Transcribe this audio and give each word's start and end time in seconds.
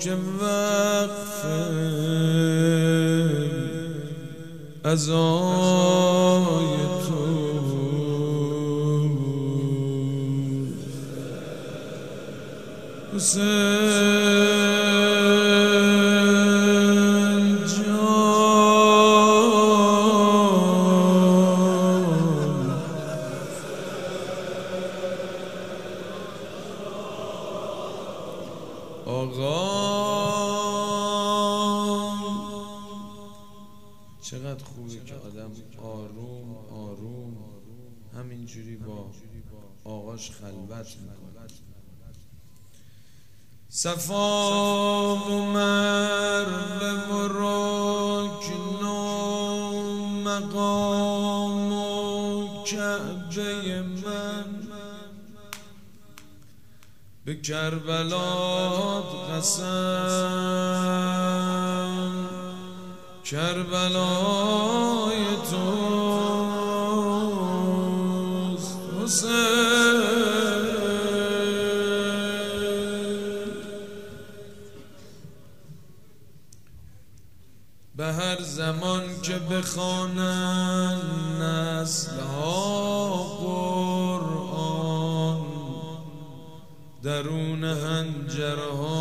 که 0.00 0.16
وقف 0.40 1.44
ازای 4.84 6.03
چقدر 13.14 13.44
خوبه 34.64 35.00
که 35.04 35.14
آدم 35.14 35.52
آروم 35.82 36.56
آروم 36.70 37.36
همینجوری 38.16 38.76
با 38.76 39.10
آقاش 39.84 40.30
خلوت 40.30 40.96
می‌کنه. 40.96 41.73
صفا 43.76 45.14
و 45.16 45.42
مروه 45.52 46.92
و 47.10 47.28
رکن 47.28 48.84
و 48.84 48.88
مقام 50.24 51.72
و 51.72 52.64
کعبه 52.64 53.82
من. 53.82 54.50
به 57.24 57.34
کربلات 57.40 59.10
قسم 59.30 59.64
کربلای 63.24 64.56
توست. 65.50 65.98
حسین. 69.02 69.53
زمان 78.64 79.20
که 79.22 79.38
بخوانن 79.38 81.00
نسلها 81.40 83.12
قرآن 83.40 85.40
درون 87.02 87.64
هنجرهاشان 87.64 88.94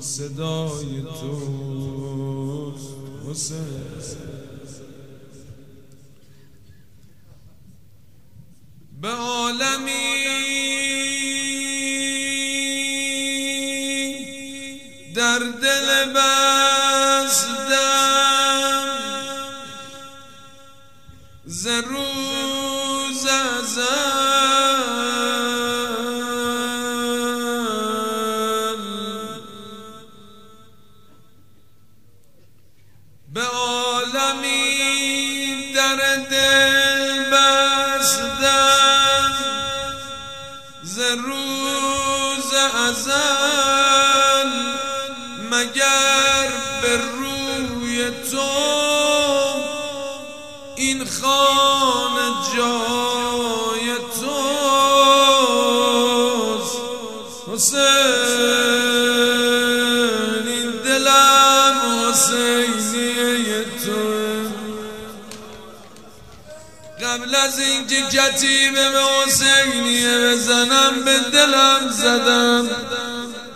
صدای 0.00 1.02
توست 1.20 2.88
حسین. 3.30 3.80
به 9.02 9.08
عالمی 9.08 10.00
در 15.14 15.38
دل 15.38 16.12
بستم 17.30 17.60
ز 21.46 21.66
روز 21.66 23.26
ازل 23.26 23.80
به 33.34 33.42
عالمی 33.42 34.62
در 35.74 36.16
دل 36.30 37.30
بستم. 37.30 38.50
ز 40.82 40.98
روز 40.98 42.54
ازل 42.88 43.59
این 50.80 51.04
خانه 51.04 52.28
جای 52.56 53.86
توست. 54.20 54.40
حسین 57.52 57.80
این 60.46 60.70
دلم 60.84 61.76
حسینیه 62.08 63.64
تو. 63.64 64.00
قبل 67.06 67.34
از 67.34 67.58
اینکه 67.58 68.02
کتیبه 68.02 68.90
به 68.90 69.02
حسینیه 69.26 70.18
بزنم 70.18 71.04
به 71.04 71.18
دلم 71.32 71.88
زدم. 71.90 72.68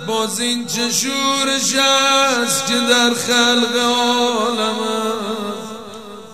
باز 0.06 0.40
این 0.40 0.66
چه 0.66 0.90
شورش 0.90 1.74
است 1.74 2.66
که 2.66 2.74
در 2.74 3.14
خلق 3.14 3.76
عالم 3.76 5.63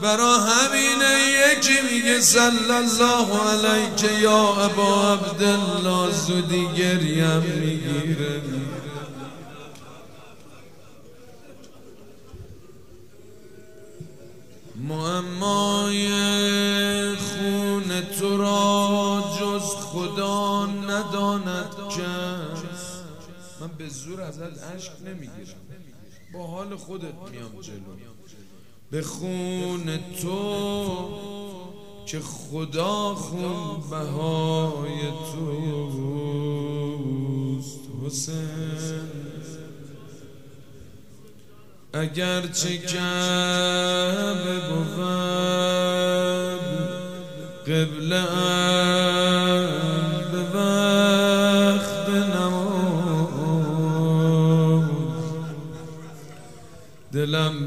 برا 0.03 0.39
همینه 0.39 1.19
یکی 1.53 1.81
میگه 1.95 2.21
صلی 2.21 2.71
الله 2.71 3.29
علیک 3.41 4.23
یا 4.23 4.65
ابا 4.65 5.13
عبدالله 5.13 6.13
زودی 6.13 6.69
گریم 6.77 7.41
می‌گیره. 7.41 8.43
معمای 14.77 16.09
خون 17.17 18.01
تو 18.01 18.37
را 18.37 19.25
جز 19.41 19.63
خدا 19.63 20.67
نداند 20.67 21.75
کس. 21.89 23.01
من 23.61 23.69
به 23.79 23.89
زور 23.89 24.21
ازت 24.21 24.75
اشک 24.77 24.93
نمی‌گیرم. 25.05 25.57
با 26.33 26.47
حال 26.47 26.77
خودت 26.77 27.15
میام 27.31 27.61
جلو. 27.61 27.97
به 28.91 29.03
خون 29.03 29.99
تو 30.23 31.09
که 32.07 32.21
خدا 32.21 33.15
خون 33.15 33.81
بهای 33.91 35.01
توست 35.33 36.91
حسین. 38.07 39.01
اگر 41.93 42.47
چه 42.47 42.79
کعبه 42.79 44.61
بود 44.69 45.01
قبله 47.67 48.23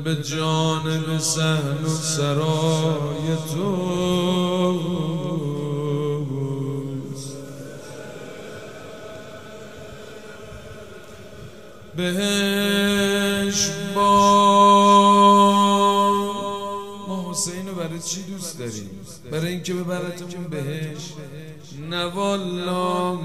به 0.03 0.15
جانب 0.15 1.17
سهل 1.17 1.85
و 1.85 1.89
سرای 1.89 3.38
تو. 3.53 4.79
بهش 11.95 13.69
با 13.95 14.03
ما 17.07 17.31
حسین 17.31 17.67
رو 17.67 17.75
برای 17.75 18.00
چی 18.00 18.23
دوست 18.23 18.59
داریم؟ 18.59 18.89
برای 19.31 19.47
اینکه 19.47 19.73
ببرتمون 19.73 20.44
بهش 20.50 21.13
نوالام. 21.89 23.19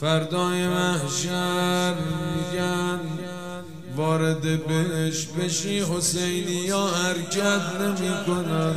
فردای 0.00 0.68
محشر 0.68 1.94
میگن 1.94 3.00
وارد 3.98 4.66
بهش 4.66 5.26
بشی 5.26 5.80
حسینی 5.80 6.52
یا 6.52 6.86
حرکت 6.86 7.60
نمی 7.80 8.14
کنن 8.26 8.74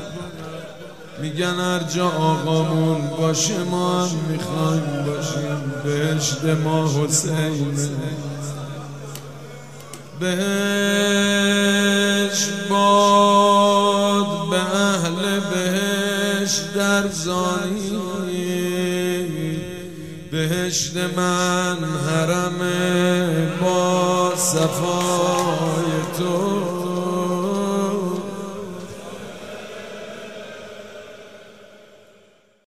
میگن 1.22 1.56
هر 1.60 1.80
جا 1.80 2.08
آقامون 2.08 3.08
باشه 3.18 3.64
ما 3.64 4.06
هم 4.06 4.18
می‌خوایم 4.30 5.06
باشیم. 5.06 5.74
بهشت 5.84 6.44
ما 6.64 6.88
حسین 6.88 7.76
بهش 10.20 10.40
باد 12.70 14.50
به 14.50 14.76
اهل 14.76 15.40
بهش 15.40 16.60
در 16.76 17.08
زانی. 17.08 18.02
بهشت 20.32 20.98
من 21.18 21.78
حرم 22.08 22.60
با 22.60 23.11
صفای 24.42 25.92
تو. 26.18 26.51